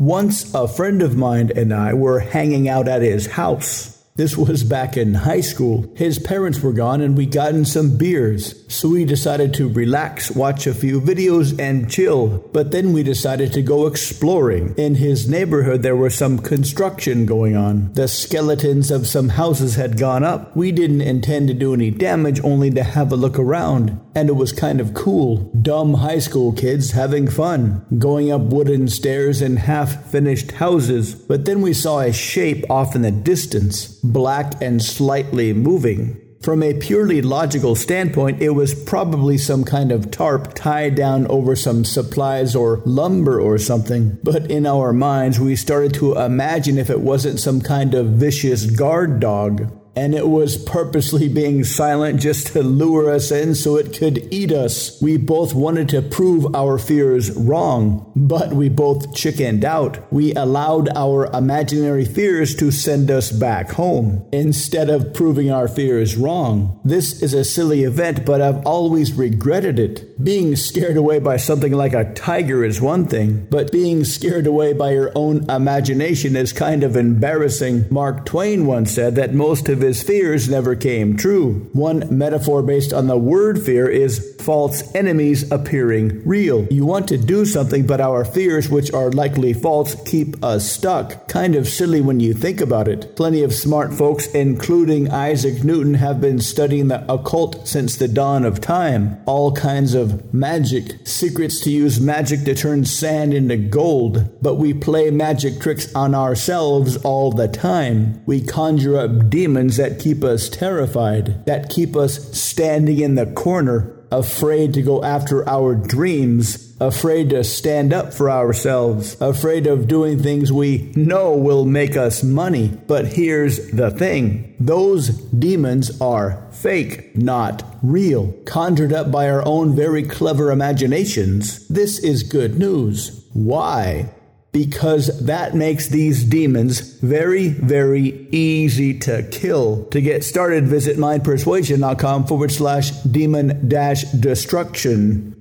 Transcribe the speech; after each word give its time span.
Once 0.00 0.54
a 0.54 0.66
friend 0.66 1.02
of 1.02 1.14
mine 1.14 1.52
and 1.54 1.74
I 1.74 1.92
were 1.92 2.20
hanging 2.20 2.70
out 2.70 2.88
at 2.88 3.02
his 3.02 3.26
house. 3.26 3.99
This 4.20 4.36
was 4.36 4.64
back 4.64 4.98
in 4.98 5.14
high 5.14 5.40
school. 5.40 5.90
His 5.96 6.18
parents 6.18 6.60
were 6.60 6.74
gone 6.74 7.00
and 7.00 7.16
we'd 7.16 7.32
gotten 7.32 7.64
some 7.64 7.96
beers. 7.96 8.54
So 8.70 8.90
we 8.90 9.06
decided 9.06 9.54
to 9.54 9.66
relax, 9.66 10.30
watch 10.30 10.66
a 10.66 10.74
few 10.74 11.00
videos, 11.00 11.58
and 11.58 11.90
chill. 11.90 12.46
But 12.52 12.70
then 12.70 12.92
we 12.92 13.02
decided 13.02 13.50
to 13.54 13.62
go 13.62 13.86
exploring. 13.86 14.74
In 14.76 14.96
his 14.96 15.26
neighborhood, 15.26 15.80
there 15.80 15.96
was 15.96 16.14
some 16.14 16.38
construction 16.38 17.24
going 17.24 17.56
on. 17.56 17.94
The 17.94 18.08
skeletons 18.08 18.90
of 18.90 19.06
some 19.06 19.30
houses 19.30 19.76
had 19.76 19.96
gone 19.96 20.22
up. 20.22 20.54
We 20.54 20.70
didn't 20.70 21.00
intend 21.00 21.48
to 21.48 21.54
do 21.54 21.72
any 21.72 21.90
damage, 21.90 22.44
only 22.44 22.70
to 22.72 22.82
have 22.82 23.12
a 23.12 23.16
look 23.16 23.38
around. 23.38 23.98
And 24.14 24.28
it 24.28 24.34
was 24.34 24.52
kind 24.52 24.82
of 24.82 24.92
cool. 24.92 25.50
Dumb 25.62 25.94
high 25.94 26.18
school 26.18 26.52
kids 26.52 26.90
having 26.90 27.26
fun, 27.26 27.86
going 27.98 28.30
up 28.30 28.42
wooden 28.42 28.88
stairs 28.88 29.40
in 29.40 29.56
half 29.56 30.10
finished 30.10 30.52
houses. 30.52 31.14
But 31.14 31.46
then 31.46 31.62
we 31.62 31.72
saw 31.72 32.00
a 32.00 32.12
shape 32.12 32.70
off 32.70 32.94
in 32.94 33.00
the 33.00 33.10
distance 33.10 33.98
black 34.12 34.60
and 34.60 34.82
slightly 34.82 35.52
moving. 35.52 36.20
From 36.42 36.62
a 36.62 36.72
purely 36.72 37.20
logical 37.20 37.74
standpoint, 37.74 38.40
it 38.40 38.50
was 38.50 38.74
probably 38.84 39.36
some 39.36 39.62
kind 39.62 39.92
of 39.92 40.10
tarp 40.10 40.54
tied 40.54 40.94
down 40.94 41.26
over 41.26 41.54
some 41.54 41.84
supplies 41.84 42.56
or 42.56 42.80
lumber 42.86 43.38
or 43.38 43.58
something. 43.58 44.18
But 44.22 44.50
in 44.50 44.64
our 44.64 44.94
minds, 44.94 45.38
we 45.38 45.54
started 45.54 45.92
to 45.94 46.14
imagine 46.14 46.78
if 46.78 46.88
it 46.88 47.00
wasn't 47.00 47.40
some 47.40 47.60
kind 47.60 47.92
of 47.92 48.06
vicious 48.06 48.64
guard 48.64 49.20
dog 49.20 49.70
and 50.00 50.14
it 50.14 50.26
was 50.26 50.56
purposely 50.56 51.28
being 51.28 51.62
silent 51.62 52.18
just 52.18 52.46
to 52.46 52.62
lure 52.62 53.10
us 53.10 53.30
in 53.30 53.54
so 53.54 53.76
it 53.76 53.92
could 53.98 54.26
eat 54.32 54.50
us. 54.50 54.98
We 55.02 55.18
both 55.18 55.52
wanted 55.52 55.90
to 55.90 56.00
prove 56.00 56.54
our 56.54 56.78
fears 56.78 57.30
wrong, 57.32 58.10
but 58.16 58.54
we 58.54 58.70
both 58.70 59.14
chickened 59.14 59.62
out. 59.62 60.10
We 60.10 60.32
allowed 60.32 60.88
our 60.96 61.26
imaginary 61.26 62.06
fears 62.06 62.54
to 62.56 62.70
send 62.70 63.10
us 63.10 63.30
back 63.30 63.72
home 63.72 64.26
instead 64.32 64.88
of 64.88 65.12
proving 65.12 65.50
our 65.50 65.68
fears 65.68 66.16
wrong. 66.16 66.80
This 66.82 67.20
is 67.20 67.34
a 67.34 67.44
silly 67.44 67.84
event, 67.84 68.24
but 68.24 68.40
I've 68.40 68.64
always 68.64 69.12
regretted 69.12 69.78
it. 69.78 70.24
Being 70.24 70.56
scared 70.56 70.96
away 70.96 71.18
by 71.18 71.36
something 71.36 71.72
like 71.72 71.92
a 71.92 72.10
tiger 72.14 72.64
is 72.64 72.80
one 72.80 73.06
thing, 73.06 73.46
but 73.50 73.70
being 73.70 74.04
scared 74.04 74.46
away 74.46 74.72
by 74.72 74.92
your 74.92 75.12
own 75.14 75.48
imagination 75.50 76.36
is 76.36 76.54
kind 76.54 76.84
of 76.84 76.96
embarrassing. 76.96 77.84
Mark 77.90 78.24
Twain 78.24 78.64
once 78.64 78.92
said 78.92 79.14
that 79.16 79.34
most 79.34 79.68
of 79.68 79.80
his 79.80 79.89
fears 79.96 80.48
never 80.48 80.76
came 80.76 81.16
true. 81.16 81.70
One 81.72 82.06
metaphor 82.16 82.62
based 82.62 82.92
on 82.92 83.06
the 83.06 83.16
word 83.16 83.62
fear 83.62 83.88
is 83.88 84.36
false 84.40 84.94
enemies 84.94 85.50
appearing 85.50 86.22
real. 86.26 86.66
You 86.70 86.86
want 86.86 87.08
to 87.08 87.18
do 87.18 87.44
something, 87.44 87.86
but 87.86 88.00
our 88.00 88.24
fears, 88.24 88.68
which 88.68 88.92
are 88.92 89.10
likely 89.10 89.52
false, 89.52 89.94
keep 90.04 90.42
us 90.42 90.70
stuck. 90.70 91.28
Kind 91.28 91.54
of 91.54 91.68
silly 91.68 92.00
when 92.00 92.20
you 92.20 92.34
think 92.34 92.60
about 92.60 92.88
it. 92.88 93.16
Plenty 93.16 93.42
of 93.42 93.54
smart 93.54 93.92
folks, 93.94 94.26
including 94.28 95.10
Isaac 95.10 95.62
Newton, 95.62 95.94
have 95.94 96.20
been 96.20 96.40
studying 96.40 96.88
the 96.88 97.10
occult 97.12 97.68
since 97.68 97.96
the 97.96 98.08
dawn 98.08 98.44
of 98.44 98.60
time. 98.60 99.20
All 99.26 99.52
kinds 99.52 99.94
of 99.94 100.32
magic, 100.34 101.06
secrets 101.06 101.60
to 101.60 101.70
use 101.70 102.00
magic 102.00 102.44
to 102.44 102.54
turn 102.54 102.84
sand 102.84 103.34
into 103.34 103.56
gold. 103.56 104.28
But 104.42 104.56
we 104.56 104.74
play 104.74 105.10
magic 105.10 105.60
tricks 105.60 105.94
on 105.94 106.14
ourselves 106.14 106.96
all 106.98 107.30
the 107.30 107.48
time. 107.48 108.22
We 108.26 108.40
conjure 108.40 108.98
up 108.98 109.30
demons 109.30 109.69
that 109.76 110.00
keep 110.00 110.24
us 110.24 110.48
terrified, 110.48 111.44
that 111.46 111.70
keep 111.70 111.96
us 111.96 112.38
standing 112.38 113.00
in 113.00 113.14
the 113.14 113.26
corner 113.26 113.96
afraid 114.10 114.74
to 114.74 114.82
go 114.82 115.02
after 115.04 115.48
our 115.48 115.74
dreams, 115.74 116.74
afraid 116.80 117.30
to 117.30 117.44
stand 117.44 117.92
up 117.92 118.12
for 118.12 118.30
ourselves, 118.30 119.16
afraid 119.20 119.66
of 119.66 119.86
doing 119.86 120.22
things 120.22 120.52
we 120.52 120.92
know 120.96 121.36
will 121.36 121.64
make 121.64 121.96
us 121.96 122.22
money. 122.22 122.68
But 122.86 123.06
here's 123.06 123.70
the 123.70 123.90
thing 123.90 124.56
those 124.58 125.08
demons 125.08 126.00
are 126.00 126.46
fake, 126.50 127.16
not 127.16 127.62
real, 127.82 128.32
conjured 128.44 128.92
up 128.92 129.10
by 129.10 129.30
our 129.30 129.46
own 129.46 129.76
very 129.76 130.02
clever 130.02 130.50
imaginations. 130.50 131.66
This 131.68 131.98
is 131.98 132.22
good 132.22 132.58
news. 132.58 133.24
Why? 133.32 134.10
Because 134.52 135.24
that 135.26 135.54
makes 135.54 135.88
these 135.88 136.24
demons 136.24 136.80
very, 136.80 137.48
very 137.48 138.28
easy 138.30 138.98
to 138.98 139.22
kill. 139.30 139.84
To 139.86 140.00
get 140.00 140.24
started, 140.24 140.66
visit 140.66 140.96
mindpersuasion.com 140.96 142.26
forward 142.26 142.50
slash 142.50 142.90
demon 143.02 143.68
dash 143.68 144.02
destruction. 144.04 145.39